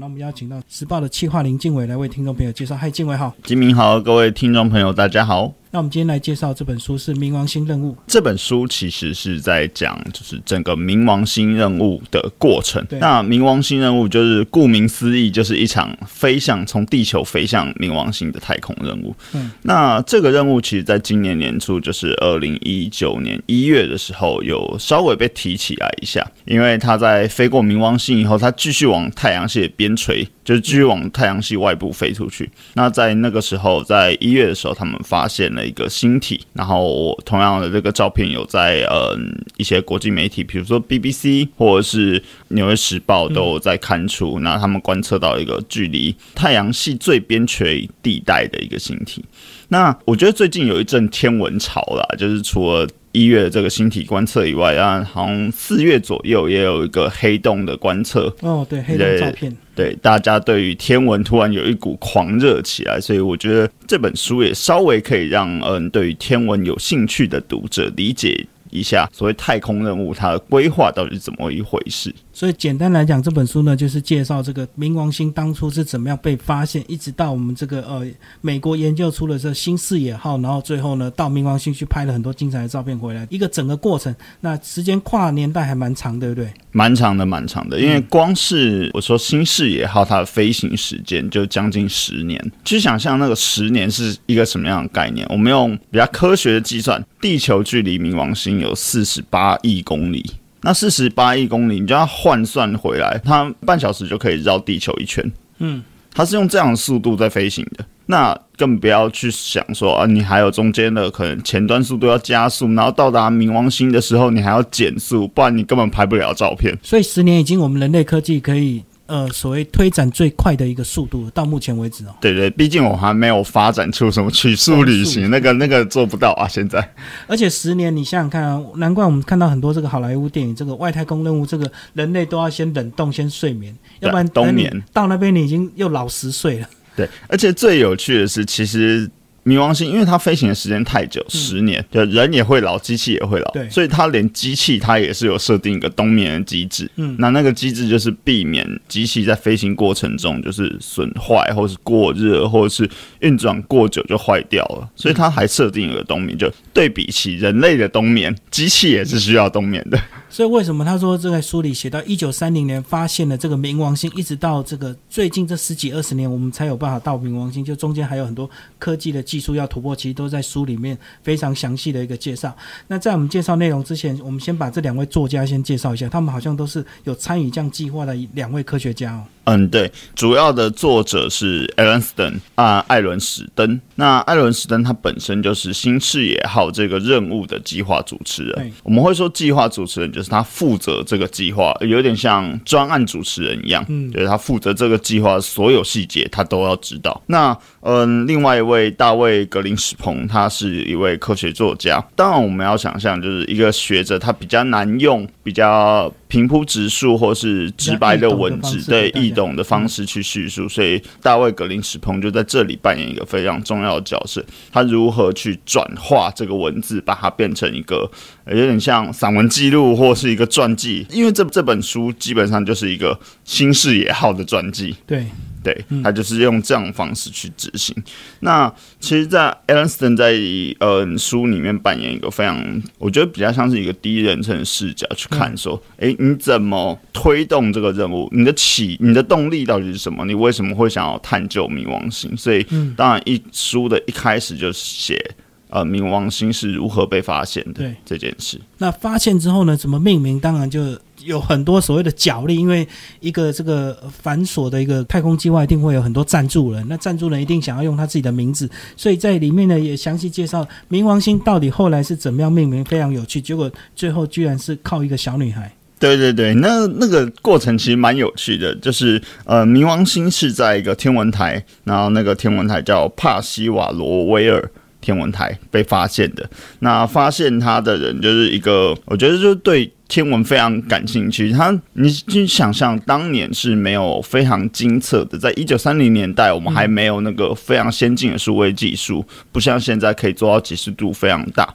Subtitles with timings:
[0.00, 2.74] 那我们邀请到时报的企划林敬伟来为听众朋友介绍。
[2.74, 3.34] 嗨，敬伟好。
[3.44, 5.52] 金明好，各位听众朋友，大家好。
[5.72, 7.92] 那我们今天来介绍这本书是《冥王星任务》。
[8.08, 12.84] 这本书其实是在讲，就是整个冥王星任务的过程。
[12.98, 19.14] 那冥王星任务就是顾名思义，就是一场飞向从地球飞向冥王星的太空任务。
[19.32, 32.50] 嗯，那这个任务其实在今年年初，就是二零一九年一月的时候，有稍微被提起来一下，因为它在飞过冥王星以后，它继续往太阳系边陲，就是继续往太阳系外部飞出去。
[32.74, 49.24] 那在那个时候，在一月的时候，他们发现了一个星体，然后我同样的这个照片有在嗯一些国际媒体，比如说 BBC 或者是纽约时报都有在刊出，那他们观测到一个距离太阳系最边陲地带的一个星体。
[49.68, 59.56] 那我觉得最近有一阵天文潮啦，就是除了一月的这个星体观测以外，啊，好像四月左右也有一个黑洞的观测，哦，对，黑洞照片。
[59.74, 72.14] 对大家对于天文突然有一股狂热起来，所以我觉得这本书也稍微可以让嗯对于天文有兴趣的读者理解一下所谓太空任务它的规划到底是怎么一回事。
[72.32, 78.06] 所以简单来讲，这本书呢就是介绍这个冥王星当初是怎么样被发现，一直到我们这个呃
[78.40, 84.14] 美国研究出了这新视野号，然后最后呢到冥王星去拍了很多精彩的照片回来，一个整个过程。
[84.40, 86.52] 那时间跨年代还蛮长，对不对？
[86.72, 92.40] 蛮长的，蛮长的，因为光是我说新视野号它的飞行时间就将近十年。
[92.64, 95.26] 去想象那个十年是一个什么样的概念？
[95.28, 100.24] 我们用比较科学的计算，地球距离冥王星有四十八亿公里。
[100.62, 105.24] 那四十八亿公里，你就要换算回来，它半小时就可以绕地球一圈。
[105.58, 107.84] 嗯，它是用这样的速度在飞行的。
[108.06, 116.76] 那更不要去想说啊，你还有中间的可能前端速度要加速，然后到达冥王星的时候，你还要减速，不然你根本拍不了照片。
[116.82, 122.14] 所以十年已经我们人类科技可以呃所谓推展最快的一个速度，到目前为止哦。
[122.20, 126.46] 对对，毕竟我还没有发展出什么曲速旅行，那个那个做不到啊。
[126.46, 126.94] 现在
[127.26, 136.68] 而且十年，你想想看啊，难怪我们看到很多这个好莱坞电影，这个外太空任务，这个人类都要先冷冻、先睡眠，要不然冬眠到那边你已经又老十岁了。
[136.94, 139.10] 对，而且最有趣的是，其实
[139.50, 146.88] 冥王星因为它飞行的时间太久，十年，就人也会老，机器也会老，嗯对所以它连机器它也是有设定一个冬眠的机制。
[146.94, 152.88] 嗯那那个机制就是避免机器在飞行过程中就是损坏，或是过热，或者是
[153.20, 156.38] 运转过久就坏掉了，所以它还设定了个冬眠。
[156.38, 160.00] 就对比起人类的冬眠，机器也是需要冬眠的。
[160.30, 168.48] 所以为什么他说这在书里写到一九三零年发现了这个冥王星，一直到这个最近这十几二十年，我们才有办法到冥王星，就中间还有很多
[168.78, 172.56] 科技的技术要突破，其实都在书里面非常详细的一个介绍。
[172.86, 179.24] 那在我们介绍内容之前，我们先把这两位作家先介绍一下，他们好像都是有参与这样计划的两位科学家哦。
[179.50, 183.80] 嗯，对，主要的作者是 Alan Stern 啊，艾伦史登。
[183.96, 188.72] 那艾伦史登他本身就是新视野号这个任务的计划主持人。
[188.84, 193.84] 我们会说计划主持人就是他负责这个计划，有点像专案主持人一样。
[193.88, 197.20] 嗯就是他负责这个计划所有细节，他都要知道。
[197.26, 202.00] 那嗯，另外一位大卫格林史彭，他是一位科学作家。
[202.14, 210.68] 当然，我们要想象，就是一个学者，他比较难用比较平铺直述或是直白的文字，对易懂的方式去叙述。
[210.68, 214.42] 所以，大卫格林史彭就在这里扮演一个非常重要的角色。
[214.70, 218.08] 他如何去转化这个文字，把它变成一个
[218.44, 221.04] 呃有点像散文记录或是一个传记？
[221.10, 224.94] 因为这这本书基本上就是一个新视野号的传记。
[225.04, 225.26] 对，
[225.62, 227.94] 对，他就是用这样的方式去执行。
[228.40, 230.32] 那其实，在 Alan Stern 在
[230.80, 238.28] 呃书里面扮演一个非常，我觉得比较像是一个第一人称的视角去看，说，诶，你怎么推动这个任务？
[238.32, 240.24] 你的起，你的动力到底是什么？
[240.24, 242.36] 你为什么会想要探究冥王星？
[242.36, 242.66] 所以，
[242.96, 245.34] 当然一书的一开始就写。
[245.72, 248.60] 呃，冥王星是如何被发现的对这件事？
[248.78, 250.40] 那发现之后呢，怎么命名？
[250.40, 252.86] 当然就有很多所谓的角力，因为
[253.20, 256.84] 一个这个繁琐的一个太空计划，一定会有很多赞助人。
[256.88, 263.40] 那赞助人一定想要用他自己的名字，所以在里面呢也详细介绍冥王星到底后来是怎么样命名，非常有趣。
[263.40, 265.70] 结果最后居然是靠一个小女孩。
[265.98, 274.70] 对对对，那那个过程其实蛮有趣的，就是呃，冥王星是在一个天文台，然后那个天文台叫帕西瓦罗威尔
[275.02, 276.48] 天文台被发现的。
[276.78, 281.52] 那发现它的人就是一个，我觉得就是对天文非常感兴趣。
[281.52, 291.72] 他，你去想象，当年是没有非常精测的，在一九三零年代，我们还没有那个非常先进的数位技术，不像现在可以做到解析度非常大。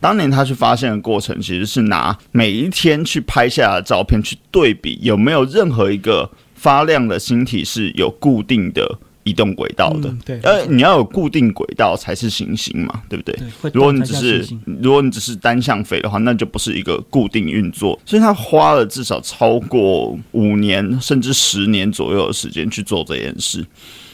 [0.00, 10.08] 当年他去发现的过程，其实是拿每一天去拍下的照片去对比，有没有任何一个发亮的星体是有固定的移动轨道的。
[10.08, 13.34] 嗯对呃，你要有固定轨道才是行星嘛，对不对？
[13.34, 14.46] 对，如果你只是
[14.80, 23.64] 如果你只是单向飞的话，那就不是一个固定运作，所以他花了至少超过五年甚至十年左右的时间去做这件事。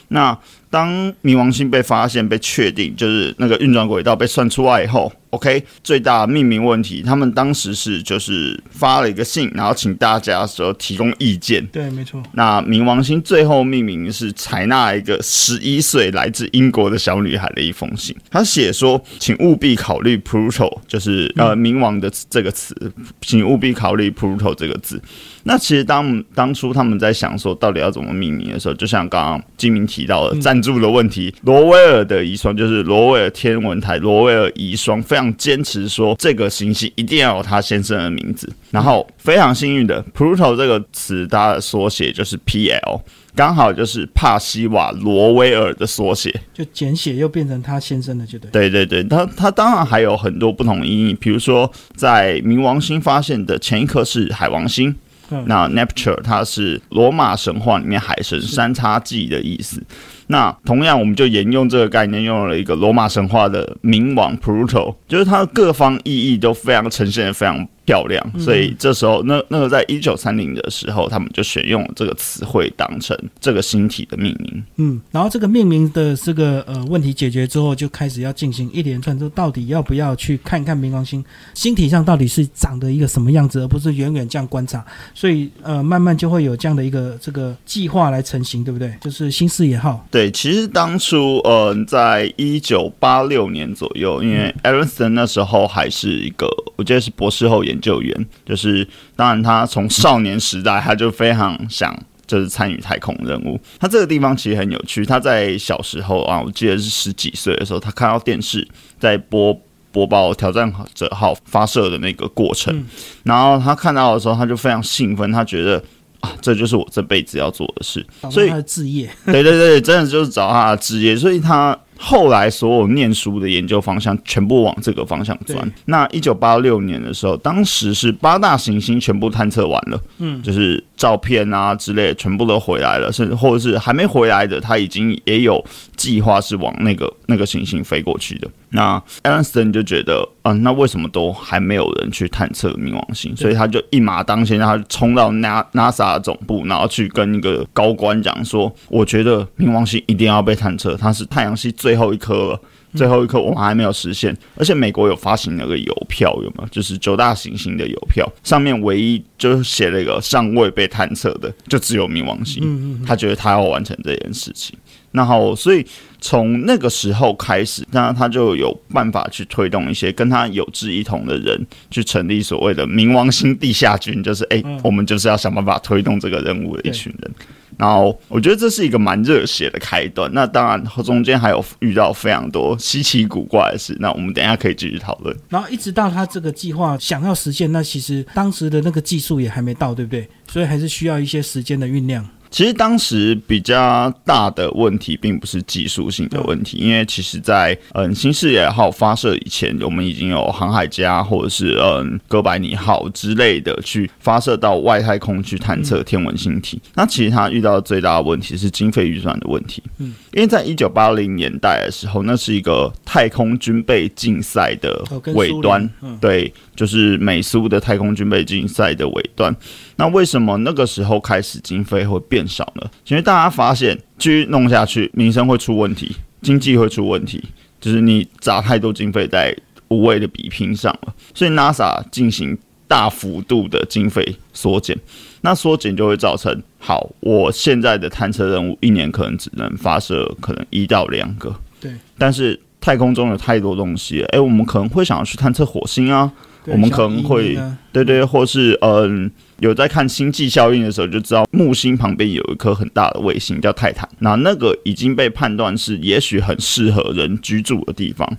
[0.08, 0.36] 那
[0.68, 0.90] 当
[1.22, 11.64] 冥王星被发现、被确定，就是那个运转轨道被算出来以后，OK，最大的命名问题，他们当时是就是发了一个信，然后请大家说提供意见。
[11.66, 22.74] 对，没错，那冥王星最后命名是采纳一个十一岁来自英国的小女孩的一封信，她写说，请务必考虑 Pluto，就是呃冥王的这个词，
[23.20, 25.00] 请务必考虑 Pluto 这个字。
[25.42, 43.00] 那其实当当初他们在想说到底要怎么命名的时候，就像刚刚金明提到的赞助的问题，罗威尔的遗孀就是罗威尔天文台罗威尔遗孀非常坚持说这个行星一定要有他先生的名字，然后非常幸运的 Pluto 这个词它的缩写就是 PL。
[43.32, 48.50] 刚好就是帕西瓦罗威尔的缩写，就简写又变成他先生的，就对。
[48.50, 54.94] 对对对，它它当然还有很多不同意义，比如说在冥王星发现的前一颗是海王星，
[55.30, 59.80] 嗯那 Neptune 它是罗马神话里面海神三叉戟的意思。
[60.30, 68.24] 那同样，我们就沿用这个概念，用了一个罗马神话的冥王 Pluto，就是它的各方意义都非常呈现的非常漂亮。
[68.38, 74.64] 所以这时候，那那个在一九三零的时候，他们就选用了这个词汇当成这个星体的命名。
[74.76, 81.24] 嗯，然后这个命名的这个呃问题解决之后，就开始要进行一连串，就到底要不要去看看冥王星
[81.54, 84.84] 星体上到底是长得一个什么样子，而不是远远这样观察。
[85.12, 88.94] 所以呃，慢慢就会有这样的一个这个计划来成型，对不对？
[89.00, 90.06] 就是新视野号。
[90.10, 98.84] 对，其实当初呃，在一九八六年左右，因为 Aronson 那时候还是一个，我记得是博士后研究员，就是
[99.14, 101.96] 当然他从少年时代他就非常想。
[102.26, 105.04] 就是参与太空任务，他这个地方其实很有趣。
[105.04, 108.64] 他在小时候啊，我记得是十几岁的时候，他看到电视
[109.00, 109.52] 在播
[109.90, 112.86] 播报挑战者号发射的那个过程，嗯
[113.24, 115.82] 然后他看到的时候，他就非常兴奋，他觉得
[116.20, 118.04] 啊，这就是我这辈子要做的事。
[118.30, 125.72] 所以他的置业， 对对对，真的就是找他的职业，所以他后来所有念书的研究方向全部往这个方向钻。
[125.84, 135.64] 那一九八六年的时候，当时是八大行星全部探测完了，嗯，就是照片啊之类全部都回来了，甚至或者是还没回来的，他已经也有
[135.96, 138.46] 计划是往那个那个行星飞过去的。
[138.68, 143.34] 那 Aronson 就觉得，嗯、那为什么都还没有人去探测冥王星？
[143.34, 152.60] 所以他就一马当先，他冲到 Na NASA 总部，然后去跟一个高官讲说，我觉得冥王星一定要被探测，它是太阳系最后一颗了。
[152.94, 156.68] 最后一刻我们还没有实现，而且美国有发行那个邮票，有没有？
[156.70, 163.00] 就是九大行星的邮票，上面唯一就是写了一个尚未被探测的，就只有冥王星。
[163.06, 164.76] 他觉得他要完成这件事情，
[165.12, 165.86] 然后所以
[166.20, 177.30] 从那个时候开始，那他就有办法去推动一些跟他有志一同的人，去成立所谓的冥王星地下军，就是诶，嗯我们就是要想办法推动这个任务的一群人。
[177.78, 180.30] 然后我觉得这是一个蛮热血的开端。
[180.34, 185.34] 那当然中间还有遇到非常多稀奇古怪的事，那我们等一下可以继续讨论。
[185.48, 190.28] 然后一直到他这个计划想要实现，那其实当时的那个技术也还没到，对不对？
[190.46, 192.28] 所以还是需要一些时间的酝酿。
[192.50, 206.80] 其实当时比较大的问题，并不是技术性的问题，因为其实在，嗯新视野号发射以前，我们已经有航海家或者是嗯哥白尼号之类的去发射到外太空去探测天文星体。
[206.94, 209.82] 那其实他遇到最大的问题是经费预算的问题。
[209.98, 215.04] 嗯，因为在一九八零年代的时候，那是一个太空军备竞赛的
[215.34, 215.88] 尾端
[216.20, 219.54] 对，就是美苏的太空军备竞赛的尾端。
[220.00, 222.90] 那为什么那个时候开始经费会变少呢？
[223.08, 227.44] 因为大家发现继续弄下去，民生会出问题，经济会出问题，
[227.78, 229.54] 就是你砸太多经费在
[229.88, 232.56] 无谓的比拼上了，所以 NASA 进行
[232.88, 234.98] 大幅度的经费缩减。
[235.42, 247.58] 那缩减就会造成，好，我现在的探测任务一年可能只能发射可能一到两个，对，但是太空中有太多东西了，诶，我们可能会想要去探测火星啊，对我们可能会
[247.92, 258.30] 对对，或是嗯，有在看星际效应的时候就知道，木星旁边有一颗很大的卫星叫泰坦，那那个已经被判断是也许很适合人居住的地方。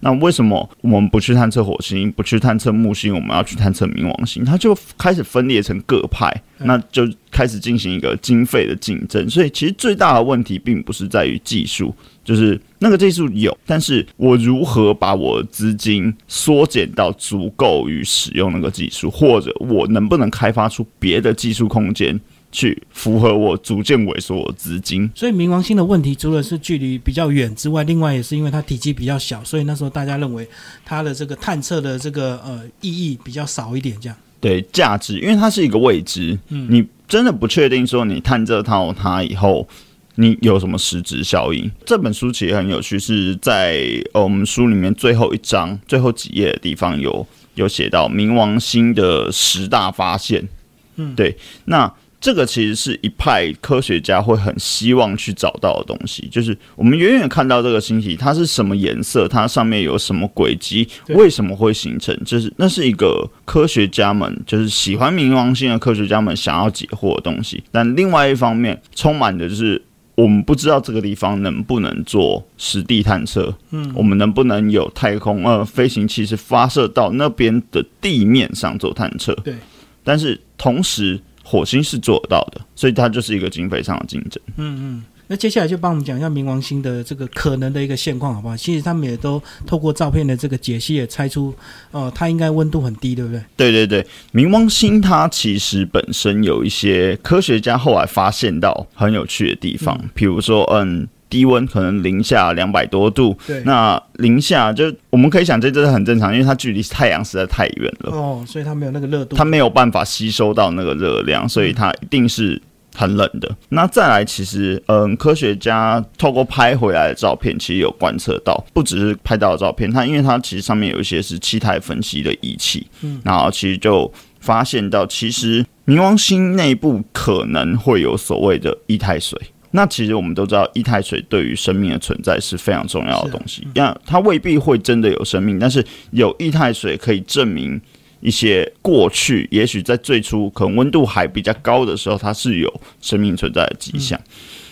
[0.00, 4.44] 那为什么我们不去探测火星，不去探测木星，我们要去探测冥王星？
[4.44, 9.28] 它就开始分裂成各派，那就开始进行一个经费的竞争。
[9.28, 22.18] 所以其实最大的问题并不是在于技术，就是那个技术有，但是我如何把我资金缩减到足够于使用那个技术，或者我能不能开发出别的技术空间
[22.50, 25.10] 去符合我逐渐萎缩的资金。
[25.14, 30.48] 所以冥王星的问题，除了是距离比较远之外，另外也是因为它体积比较小，所以那时候大家认为
[30.84, 34.16] 它的这个探测的这个呃意义比较少一点，这样。
[34.40, 39.68] 对价值，因为它是一个未知，嗯，你真的不确定说你探这套它以后，
[40.16, 41.70] 你有什么实质效应。
[41.84, 50.48] 这本书其实很有趣，是在呃我们书里面最后一章最后几页的地方有有写到冥王星的十大发现，
[50.96, 51.92] 嗯，对，那。
[52.20, 67.62] 这个其实是一派科学家会很希望去找到的东西，就是我们远远看到这个星体，它是什么颜色，它上面有什么轨迹，为什么会形成，就是那是一个科学家们，就是喜欢冥王星的科学家们想要解惑的东西。
[67.70, 69.80] 但另外一方面，充满的就是
[70.16, 79.32] 我们不知道这个地方能不能做实地探测，嗯，我们能不能有太空呃飞行器是发射到那边的地面上做探测？
[79.44, 79.54] 对，
[80.02, 81.20] 但是同时。
[81.50, 84.38] 火星是做得到的，所以它就是一个经费上的竞争。
[84.56, 88.54] 嗯嗯，那接下来就帮我们讲一下冥王星的这个可能的一个现况，好不好？
[88.54, 91.54] 其实他们也都透过照片的这个解析，也猜出，
[91.90, 93.42] 哦，它应该温度很低，对不对？
[93.56, 101.08] 对对对，冥王星它其实本身有一些科学家后来发现到很有趣的地方，比如说，嗯。
[101.28, 112.60] 低温可能零下两百多度，对，那零下就我们可以想，这这是很正常，因为它距离太阳实在太远了，哦，所以它没有那个热度，它没有办法吸收到那个热量，所以它一定是
[112.94, 113.54] 很冷的。
[113.68, 129.38] 那再来，其实嗯，科学家透过拍回来的照片，其实有观测到，不只是拍到的照片，它因为它其实上面有一些是气态分析的仪器，嗯，然后其实就发现到，其实冥王星内部可能会有所谓的液态水。
[129.70, 133.66] 那其实我们都知道，液态水对于生命的存在是非常重要的东西。
[133.74, 137.80] 那它未必会真的有生命，但是有液态水可以证明
[138.20, 144.18] 一些过去，也许在最初可能温度还比较高的时候，它是有生命存在的迹象。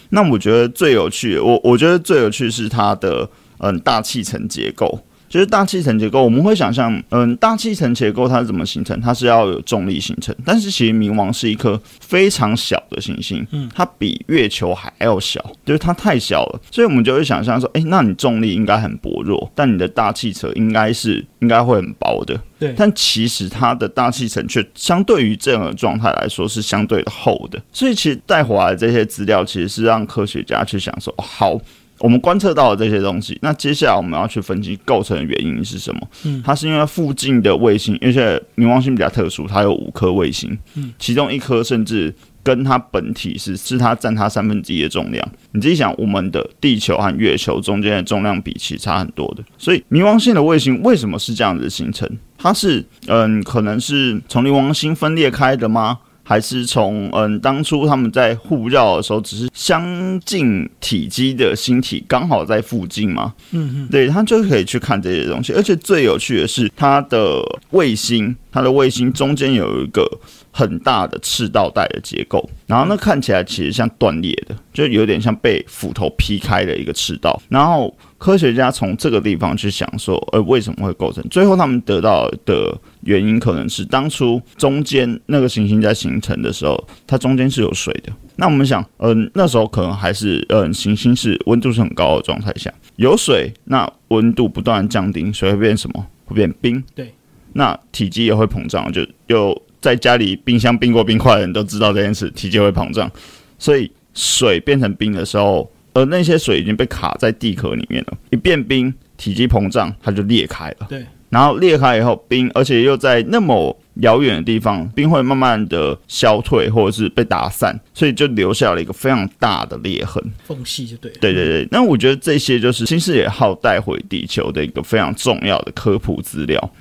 [0.09, 4.99] 那我觉得最有趣，我我觉得最有趣是它的嗯大气层结构。
[5.29, 9.01] 就是大气层结构，我们会想象，嗯，大气层结构它是怎么形成？
[9.01, 10.35] 它是要有重力形成。
[10.45, 22.75] 但是其实冥王是一颗非常小的行星，嗯，它比月球还要小，就是它太小了，所以我们就会想象说，哎，那你重力应该很薄弱，但你的大气层应该是应该会很薄的，对。
[22.77, 31.61] 但其实它的大气层却相对于这样的状态来说是相对的厚的，所以其实带回来这些资料其实是让科学家去想说，好。
[31.99, 36.09] 我们观测到的这些东西，那接下来我们要去分析构成的原因是什么？
[36.25, 45.27] 嗯，它是因为附近的卫星，而且冥王星比较特殊，它有五颗卫星，嗯，其中一颗甚至跟它本体是是它占它三分之一的重量。
[45.53, 52.09] 你自己想，我们的地球和月球中间的重量比其实差很多的，所以冥王星的卫星为什么是这样子形成？
[52.39, 55.99] 它是嗯，可能是从冥王星分裂开的吗？
[56.29, 63.33] 还是从嗯，当初他们在互绕的时候，只是相近体积的星体刚好在附近嘛？
[63.53, 65.53] 嗯嗯，对，他就可以去看这些东西。
[65.53, 67.41] 而且最有趣的是，它的
[67.71, 70.05] 卫星，它的卫星中间有一个
[70.51, 77.97] 很大的赤道带的结构，然后那看起来其实像断裂的，就有点像被斧头劈开的一个赤道，然后。
[78.19, 81.23] 科学家从这个地方去想说，呃，为什么会构成？
[81.29, 88.11] 最后他们得到的原因可能是当初中间那个行星在形成的时候，它中间是有水的。
[88.37, 96.07] 那我们想，嗯，那时候可能还是，嗯，行星是温度是很高的状态下有水，那温度不断降低，水会变什么？
[96.25, 96.83] 会变冰。
[96.95, 97.13] 对。
[97.53, 103.11] 那体积也会膨胀，就有在家里冰箱冰过冰块的人都知道这件事，体积会膨胀。
[103.59, 105.71] 所以水变成冰的时候。
[105.97, 110.87] 而那些水已经被卡在地壳里面了，一变冰，体积膨胀，它就裂开了。
[110.91, 121.11] 对，然后裂开以后，冰，而且又在那么遥远的地方，冰会慢慢的消退，或者是被打散，所以就留下了一个非常大的裂痕，缝隙就对。
[121.13, 126.73] 对对对，那我觉得这些就是新视野号带回地球的一个非常重要的科普资料。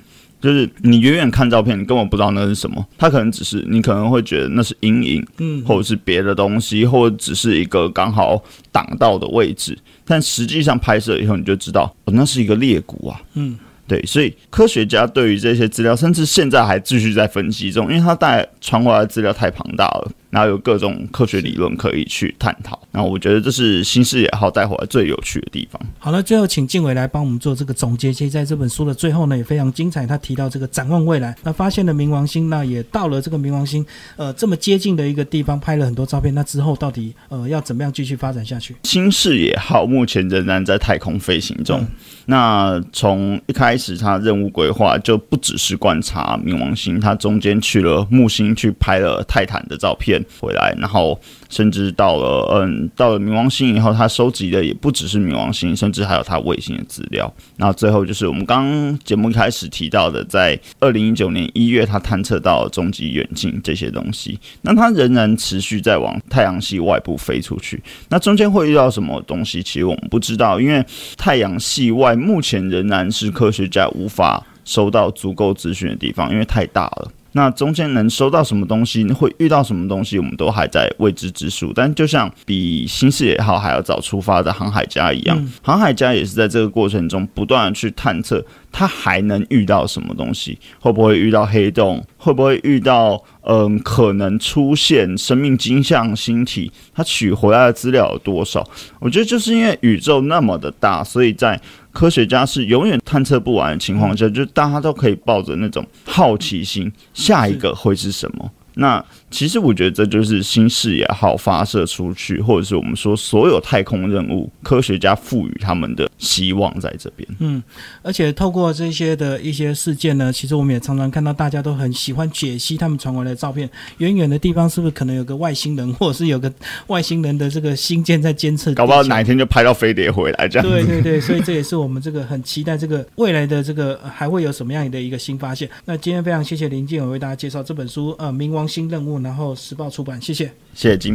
[0.46, 22.78] 就是你远远看照片，你根本不知道那是什么，它可能只是你可能会觉得那是阴影，嗯，或者是别的东西，或者只是一个刚好挡到的位置，但实际上拍摄以后你就知道，哦，那是一个裂谷啊，嗯，对，所以科学家对于这些资料，甚至现在还继续在分析中，因为它带传回来的资料太庞大了，然后有各种科学理论可以去探讨。
[22.90, 25.80] 那我觉得这是新视野号带回来最有趣的地方。
[25.98, 28.12] 好了，最后请静伟来帮我们做这个总结。
[28.12, 30.06] 其实在这本书的最后呢，也非常精彩。
[30.06, 33.82] 他提到这个展望未来，那发现了冥王星，那也到了这个冥王星
[34.16, 36.34] 呃这么接近的一个地方，拍了很多照片。
[36.34, 38.76] 那之后到底呃要怎么样继续发展下去？
[38.82, 41.82] 新视野号目前仍然在太空飞行中。
[42.26, 51.16] 那从一开始，它任务规划就不只是观察冥王星，它中间去了木星，去拍了泰坦的照片回来，然后
[51.48, 57.32] 甚至到了嗯，到了冥王星以后，它收集的也不只是冥王星，甚至还有它卫星的资料。
[57.58, 64.36] 那最后就是我们刚节目一开始提到的，在二零一九年一月，它探测到终极远近这些东西。
[64.62, 67.80] 那它仍然持续在往太阳系外部飞出去。
[68.08, 69.62] 那中间会遇到什么东西？
[69.62, 70.84] 其实我们不知道，因为
[71.16, 72.15] 太阳系外。
[72.16, 77.12] 目前仍然是科学家无法收到足够资讯的地方，因为太大了。
[77.32, 81.70] 那中间能收到什么东西，会遇到什么东西，我们都还在未知之数。
[81.70, 88.42] 但就像比新视野号还要早出发的航海家一样，航海家也是在这个过程中不断的去探测，
[88.72, 90.58] 他还能遇到什么东西？
[90.80, 92.02] 会不会遇到黑洞？
[92.16, 96.72] 会不会遇到嗯可能出现生命金像星体？
[96.94, 98.66] 他取回来的资料有多少？
[98.98, 101.60] 我觉得就是因为宇宙那么的大，所以在
[101.96, 108.50] 科学家是永远探测不完的情况下，就大家都可以抱着那种好奇心，下一个会是什么？
[108.74, 109.02] 那。
[109.36, 117.28] 其实我觉得这就是新视野号发射出去，或者是我们说所有太空任务，科学家赋予他们的希望在这边。
[117.40, 117.62] 嗯，
[118.00, 126.50] 而且透过这些的一些事件呢，其实我们也常常看到大家都很喜欢解析他们传回来的照片，远远的地方是不是可能有个外星人，或者是有个
[126.86, 128.72] 外星人的这个星舰在监测？
[128.72, 130.64] 搞不好哪一天就拍到飞碟回来这样。
[130.66, 135.68] 对对对，所以这也是我们这个很期待这个未来的这个还会有什么样的一个新发现。
[135.84, 140.22] 那今天非常谢谢林静伟为大家介绍这本书，呃，冥王星任务，然后时报出版。
[140.22, 141.14] 谢谢，谢谢金。